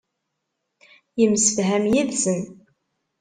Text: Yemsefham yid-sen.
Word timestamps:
Yemsefham 1.19 1.85
yid-sen. 1.93 2.39